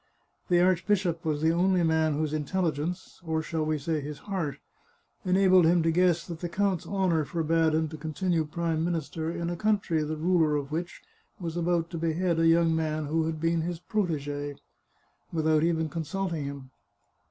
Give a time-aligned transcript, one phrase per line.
[0.49, 4.57] The archbishop was the only man whose intelligence— or shall we say his heart?—
[5.27, 9.29] en abled him to g^ess that the count's honour forbade him to continue Prime Minister
[9.29, 11.03] in a country the ruler of which
[11.39, 14.55] was about to behead a young man who had been his protege,
[15.31, 16.71] without even consulting him.